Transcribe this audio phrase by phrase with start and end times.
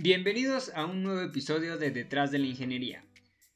[0.00, 3.04] Bienvenidos a un nuevo episodio de Detrás de la Ingeniería.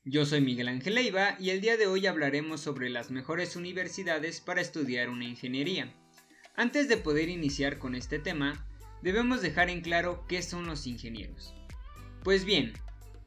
[0.04, 4.40] Yo soy Miguel Ángel Leiva y el día de hoy hablaremos sobre las mejores universidades
[4.40, 5.94] para estudiar una ingeniería.
[6.56, 8.66] Antes de poder iniciar con este tema,
[9.02, 11.54] debemos dejar en claro qué son los ingenieros.
[12.24, 12.72] Pues bien,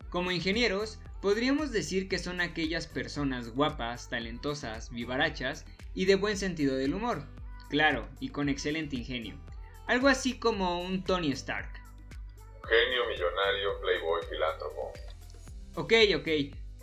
[0.10, 6.76] como ingenieros, podríamos decir que son aquellas personas guapas, talentosas, vivarachas y de buen sentido
[6.76, 7.26] del humor,
[7.70, 9.40] claro, y con excelente ingenio.
[9.88, 11.85] Algo así como un Tony Stark.
[12.68, 14.94] Genio, millonario, playboy, filántropo.
[15.76, 16.28] Ok, ok,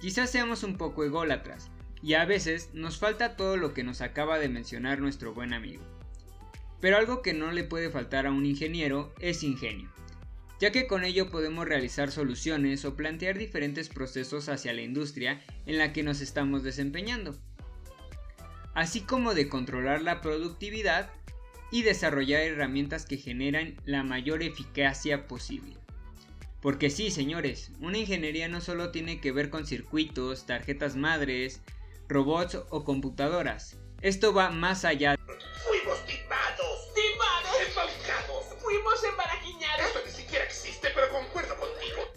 [0.01, 1.71] quizás seamos un poco ególatras,
[2.03, 5.83] y a veces nos falta todo lo que nos acaba de mencionar nuestro buen amigo.
[6.81, 9.91] Pero algo que no le puede faltar a un ingeniero es ingenio,
[10.61, 15.79] ya que con ello podemos realizar soluciones o plantear diferentes procesos hacia la industria en
[15.79, 17.37] la que nos estamos desempeñando,
[18.75, 21.11] así como de controlar la productividad
[21.73, 25.75] y desarrollar herramientas que generan la mayor eficacia posible.
[26.61, 31.61] Porque sí, señores, una ingeniería no solo tiene que ver con circuitos, tarjetas madres,
[32.09, 33.79] robots o computadoras.
[34.03, 35.17] Esto va más allá.
[35.17, 39.87] Fuimos timados, timados, embaucados, fuimos embarajiñados.
[39.87, 42.13] Esto ni siquiera existe, pero concuerdo contigo.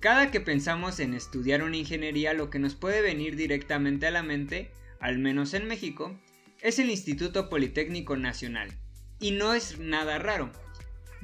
[0.00, 4.22] Cada que pensamos en estudiar una ingeniería, lo que nos puede venir directamente a la
[4.22, 4.70] mente,
[5.00, 6.18] al menos en México,
[6.60, 8.76] es el Instituto Politécnico Nacional,
[9.18, 10.50] y no es nada raro,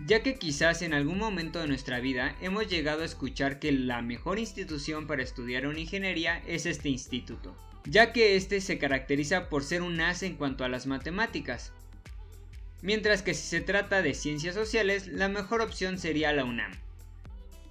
[0.06, 4.02] ya que quizás en algún momento de nuestra vida hemos llegado a escuchar que la
[4.02, 9.62] mejor institución para estudiar una ingeniería es este instituto, ya que este se caracteriza por
[9.62, 11.72] ser un as en cuanto a las matemáticas.
[12.80, 16.72] Mientras que si se trata de ciencias sociales, la mejor opción sería la UNAM.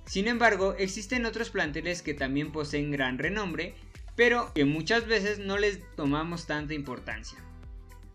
[0.05, 3.75] Sin embargo, existen otros planteles que también poseen gran renombre,
[4.15, 7.39] pero que muchas veces no les tomamos tanta importancia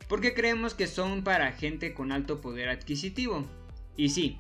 [0.09, 3.45] porque creemos que son para gente con alto poder adquisitivo.
[3.97, 4.39] Y sí,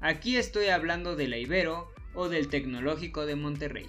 [0.00, 3.86] aquí estoy hablando de la Ibero o del Tecnológico de Monterrey.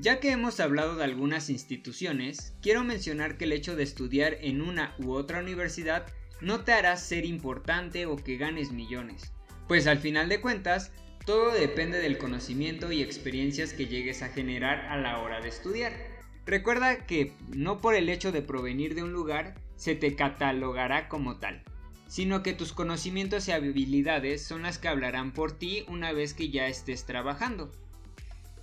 [0.00, 4.62] Ya que hemos hablado de algunas instituciones, quiero mencionar que el hecho de estudiar en
[4.62, 6.06] una u otra universidad
[6.40, 9.32] no te hará ser importante o que ganes millones,
[9.66, 10.92] pues al final de cuentas,
[11.26, 16.17] todo depende del conocimiento y experiencias que llegues a generar a la hora de estudiar.
[16.48, 21.36] Recuerda que no por el hecho de provenir de un lugar se te catalogará como
[21.36, 21.62] tal,
[22.06, 26.48] sino que tus conocimientos y habilidades son las que hablarán por ti una vez que
[26.48, 27.70] ya estés trabajando.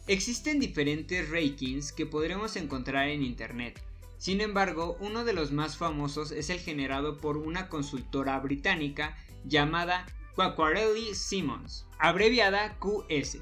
[0.07, 3.79] Existen diferentes rankings que podremos encontrar en internet.
[4.17, 10.07] Sin embargo, uno de los más famosos es el generado por una consultora británica llamada
[10.33, 13.37] Quacquarelli Simmons, abreviada QS,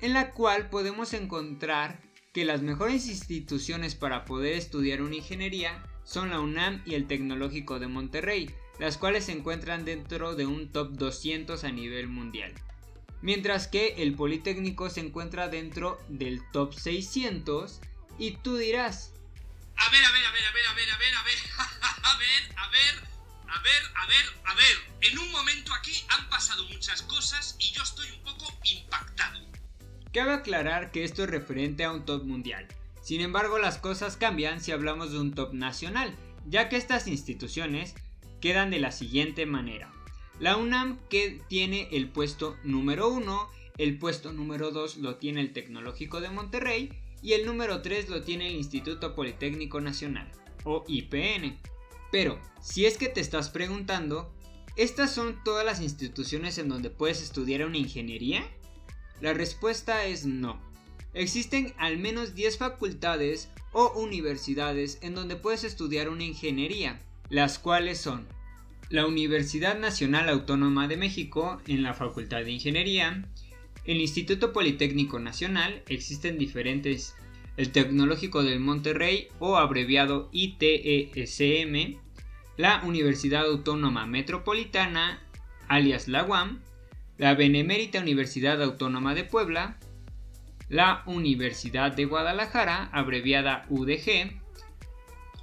[0.00, 2.00] en la cual podemos encontrar
[2.32, 7.78] que las mejores instituciones para poder estudiar una ingeniería son la UNAM y el Tecnológico
[7.78, 12.54] de Monterrey, las cuales se encuentran dentro de un top 200 a nivel mundial.
[13.20, 17.80] Mientras que el Politécnico se encuentra dentro del top 600
[18.18, 19.12] y tú dirás...
[19.76, 21.34] A ver, a ver, a ver, a ver, a ver, a ver, a ver,
[22.02, 23.08] a ver, a ver,
[23.48, 24.76] a ver, a ver, a ver.
[25.02, 29.51] En un momento aquí han pasado muchas cosas y yo estoy un poco impactado.
[30.12, 32.68] Cabe aclarar que esto es referente a un top mundial.
[33.00, 36.14] Sin embargo, las cosas cambian si hablamos de un top nacional,
[36.46, 37.94] ya que estas instituciones
[38.40, 39.90] quedan de la siguiente manera.
[40.38, 45.52] La UNAM que tiene el puesto número 1, el puesto número 2 lo tiene el
[45.52, 46.90] Tecnológico de Monterrey
[47.22, 50.30] y el número 3 lo tiene el Instituto Politécnico Nacional,
[50.64, 51.58] o IPN.
[52.10, 54.30] Pero, si es que te estás preguntando,
[54.76, 58.44] ¿estas son todas las instituciones en donde puedes estudiar una ingeniería?
[59.22, 60.60] La respuesta es no.
[61.14, 66.98] Existen al menos 10 facultades o universidades en donde puedes estudiar una ingeniería,
[67.30, 68.26] las cuales son
[68.90, 73.24] la Universidad Nacional Autónoma de México en la Facultad de Ingeniería,
[73.84, 77.14] el Instituto Politécnico Nacional, existen diferentes,
[77.56, 81.96] el Tecnológico del Monterrey o abreviado ITESM,
[82.56, 85.22] la Universidad Autónoma Metropolitana,
[85.68, 86.60] alias la UAM,
[87.22, 89.76] la Benemérita Universidad Autónoma de Puebla,
[90.68, 94.40] la Universidad de Guadalajara, abreviada UDG,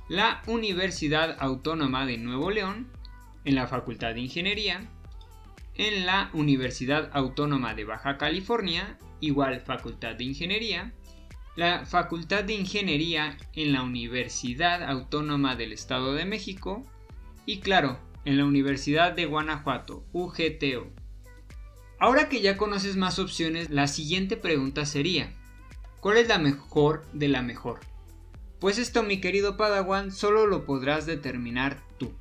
[0.10, 2.92] la Universidad Autónoma de Nuevo León,
[3.46, 4.90] en la Facultad de Ingeniería,
[5.76, 10.92] en la Universidad Autónoma de Baja California, igual Facultad de Ingeniería,
[11.56, 16.84] la Facultad de Ingeniería en la Universidad Autónoma del Estado de México
[17.46, 20.99] y claro, en la Universidad de Guanajuato, UGTO.
[22.00, 25.34] Ahora que ya conoces más opciones, la siguiente pregunta sería,
[26.00, 27.82] ¿cuál es la mejor de la mejor?
[28.60, 32.14] Pues esto, mi querido Padawan, solo lo podrás determinar tú.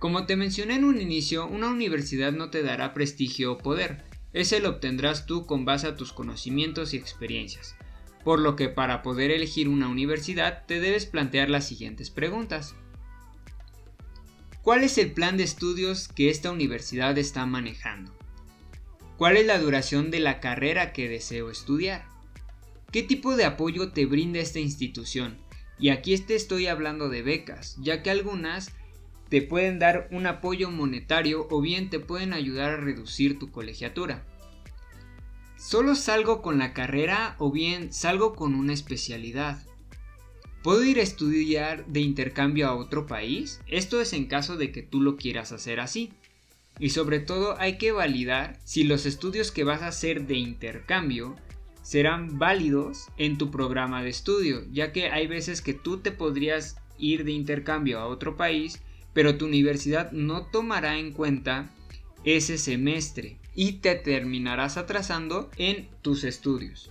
[0.00, 4.58] Como te mencioné en un inicio, una universidad no te dará prestigio o poder, ese
[4.58, 7.76] lo obtendrás tú con base a tus conocimientos y experiencias.
[8.24, 12.74] Por lo que para poder elegir una universidad te debes plantear las siguientes preguntas.
[14.62, 18.12] ¿Cuál es el plan de estudios que esta universidad está manejando?
[19.22, 22.04] ¿Cuál es la duración de la carrera que deseo estudiar?
[22.90, 25.38] ¿Qué tipo de apoyo te brinda esta institución?
[25.78, 28.72] Y aquí te estoy hablando de becas, ya que algunas
[29.28, 34.26] te pueden dar un apoyo monetario o bien te pueden ayudar a reducir tu colegiatura.
[35.56, 39.64] ¿Solo salgo con la carrera o bien salgo con una especialidad?
[40.64, 43.60] ¿Puedo ir a estudiar de intercambio a otro país?
[43.68, 46.12] Esto es en caso de que tú lo quieras hacer así.
[46.78, 51.36] Y sobre todo hay que validar si los estudios que vas a hacer de intercambio
[51.82, 56.76] serán válidos en tu programa de estudio, ya que hay veces que tú te podrías
[56.98, 58.80] ir de intercambio a otro país
[59.12, 61.70] pero tu universidad no tomará en cuenta
[62.24, 66.90] ese semestre y te terminarás atrasando en tus estudios.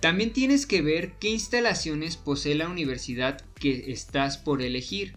[0.00, 5.14] También tienes que ver qué instalaciones posee la universidad que estás por elegir.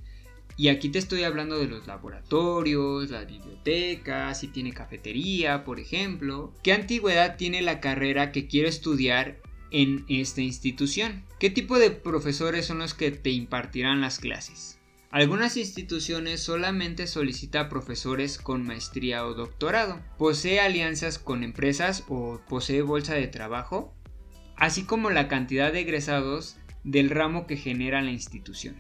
[0.58, 6.54] Y aquí te estoy hablando de los laboratorios, las bibliotecas, si tiene cafetería, por ejemplo.
[6.64, 9.42] ¿Qué antigüedad tiene la carrera que quiero estudiar
[9.72, 11.26] en esta institución?
[11.40, 14.80] ¿Qué tipo de profesores son los que te impartirán las clases?
[15.12, 22.82] Algunas instituciones solamente solicita profesores con maestría o doctorado, posee alianzas con empresas o posee
[22.82, 23.94] bolsa de trabajo,
[24.58, 28.76] así como la cantidad de egresados del ramo que genera la institución.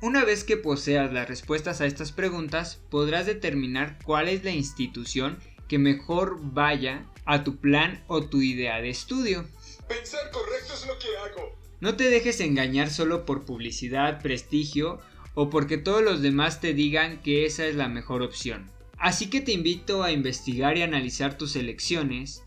[0.00, 5.40] Una vez que poseas las respuestas a estas preguntas, podrás determinar cuál es la institución
[5.66, 9.44] que mejor vaya a tu plan o tu idea de estudio.
[9.88, 11.58] Pensar correcto es lo que hago.
[11.80, 15.00] No te dejes engañar solo por publicidad, prestigio
[15.34, 18.70] o porque todos los demás te digan que esa es la mejor opción.
[18.98, 22.44] Así que te invito a investigar y analizar tus elecciones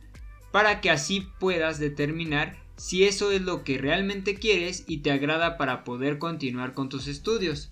[0.53, 5.55] para que así puedas determinar si eso es lo que realmente quieres y te agrada
[5.55, 7.71] para poder continuar con tus estudios.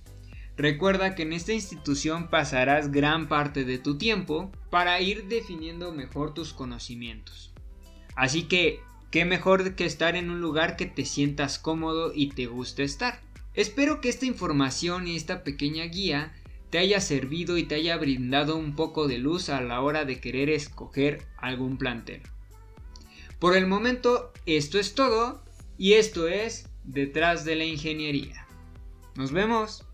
[0.55, 6.35] Recuerda que en esta institución pasarás gran parte de tu tiempo para ir definiendo mejor
[6.35, 7.51] tus conocimientos.
[8.15, 12.45] Así que, ¿qué mejor que estar en un lugar que te sientas cómodo y te
[12.45, 13.19] guste estar?
[13.55, 16.33] Espero que esta información y esta pequeña guía
[16.69, 20.21] te haya servido y te haya brindado un poco de luz a la hora de
[20.21, 22.21] querer escoger algún plantel.
[23.39, 25.41] Por el momento esto es todo
[25.77, 28.45] y esto es Detrás de la Ingeniería.
[29.15, 29.85] Nos vemos.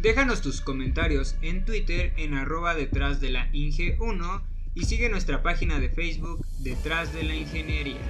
[0.00, 4.42] Déjanos tus comentarios en Twitter en arroba detrás de la Inge 1
[4.74, 8.00] y sigue nuestra página de Facebook Detrás de la Ingeniería.